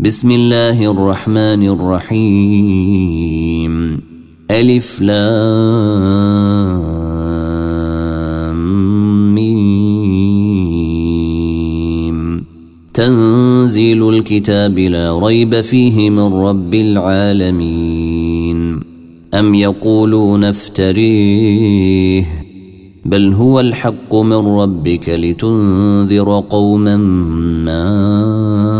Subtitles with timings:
[0.00, 3.72] بسم الله الرحمن الرحيم.
[4.50, 6.04] ألف لام
[9.34, 9.76] ميم.
[12.94, 18.80] تنزيل الكتاب لا ريب فيه من رب العالمين.
[19.34, 22.24] أم يقولون افتريه.
[23.04, 26.96] بل هو الحق من ربك لتنذر قوما
[27.66, 28.75] ما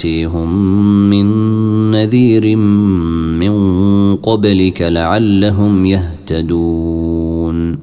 [0.00, 0.50] يأتيهم
[1.10, 1.26] من
[1.90, 3.54] نذير من
[4.16, 7.78] قبلك لعلهم يهتدون.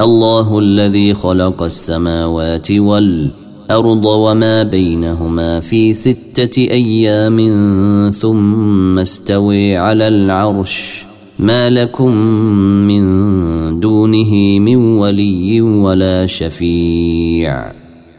[0.00, 7.38] الله الذي خلق السماوات والأرض وما بينهما في ستة أيام
[8.10, 11.04] ثم استوي على العرش.
[11.38, 12.16] ما لكم
[12.88, 17.81] من دونه من ولي ولا شفيع.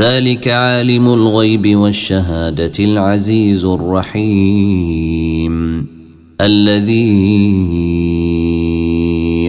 [0.00, 5.56] ذلك عالم الغيب والشهادة العزيز الرحيم.
[6.40, 7.10] الذي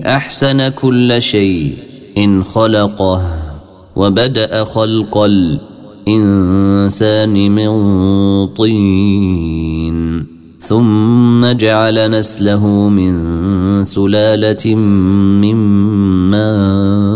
[0.05, 1.73] أحسن كل شيء
[2.17, 3.21] إن خلقه
[3.95, 5.17] وبدأ خلق
[6.07, 7.69] الإنسان من
[8.47, 10.25] طين.
[10.59, 13.13] ثم جعل نسله من
[13.83, 15.55] سلالة من
[16.29, 17.10] ماء.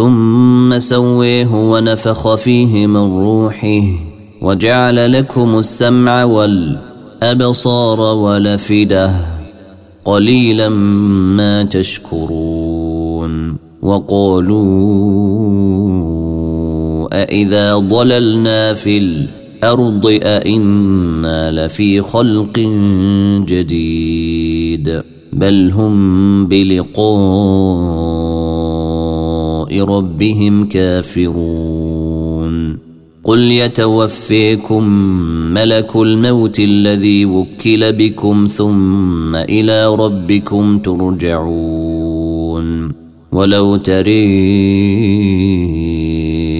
[0.00, 3.82] ثم سويه ونفخ فيه من روحه
[4.42, 9.12] وجعل لكم السمع والأبصار والافده
[10.04, 10.68] قليلا
[11.38, 14.58] ما تشكرون وقالوا
[17.12, 22.58] أإذا ضللنا في الأرض أإنا لفي خلق
[23.46, 25.02] جديد
[25.32, 28.29] بل هم بلقاء
[29.80, 32.10] ربهم كافرون.
[33.24, 34.84] قل يتوفيكم
[35.54, 42.30] ملك الموت الذي وكل بكم ثم إلى ربكم ترجعون.
[43.32, 44.24] ولو تري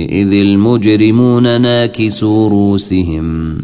[0.04, 3.56] إذ المجرمون ناكسوا رؤوسهم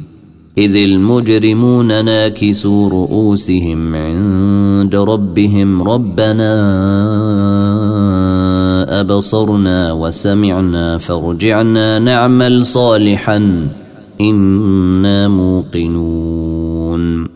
[0.59, 6.57] إذ المجرمون ناكسوا رؤوسهم عند ربهم ربنا
[9.01, 13.69] أبصرنا وسمعنا فارجعنا نعمل صالحا.
[14.21, 17.27] إنا موقنون.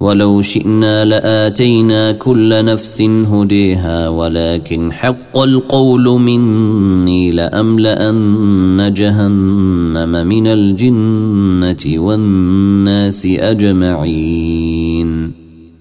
[0.00, 13.26] ولو شئنا لآتينا كل نفس هديها ولكن حق القول مني لأملأن جهنم من الجنة والناس
[13.26, 14.86] أجمعين.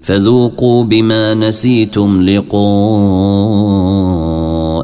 [0.02, 4.15] فذوقوا بما نسيتم لقاء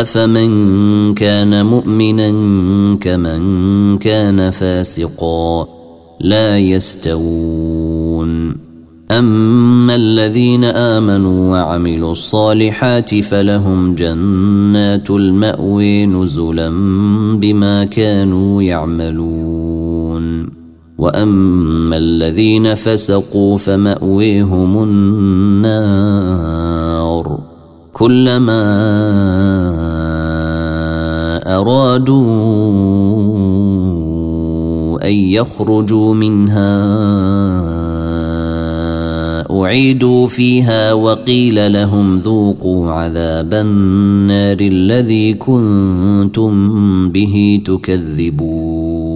[0.00, 2.28] افمن كان مؤمنا
[3.00, 5.68] كمن كان فاسقا
[6.20, 8.28] لا يستوون
[9.10, 16.70] اما الذين امنوا وعملوا الصالحات فلهم جنات الماوي نزلا
[17.36, 20.48] بما كانوا يعملون
[20.98, 26.18] واما الذين فسقوا فماويهم النار
[27.92, 28.58] كلما
[31.48, 32.28] أرادوا
[35.04, 36.88] أن يخرجوا منها
[39.50, 46.52] أعيدوا فيها وقيل لهم ذوقوا عذاب النار الذي كنتم
[47.10, 49.08] به تكذبون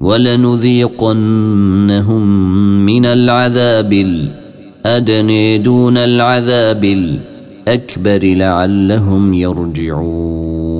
[0.00, 1.16] ولنذيقنهم
[2.84, 10.79] من العذاب الادني دون العذاب الأكبر لعلهم يرجعون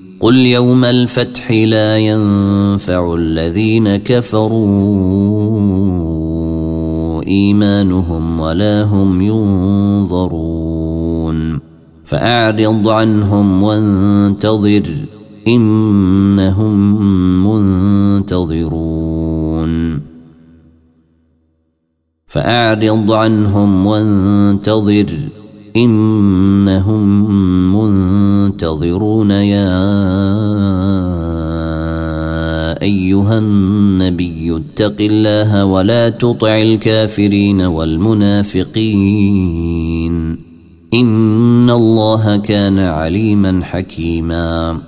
[0.21, 4.61] قل يوم الفتح لا ينفع الذين كفروا
[7.27, 10.51] ايمانهم ولا هم ينظرون
[12.05, 14.83] فاعرض عنهم وانتظر
[15.47, 16.77] انهم
[18.21, 18.91] منتظرون
[22.27, 25.05] فاعرض عنهم وانتظر
[25.75, 27.25] انهم
[28.61, 29.71] منتظرون يا
[32.81, 38.77] أيها النبي اتق الله ولا تطع الكافرين والمنافقين
[40.93, 44.81] إن الله كان عليما حكيما